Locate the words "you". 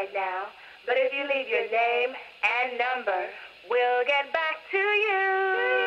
1.12-1.24, 4.78-5.79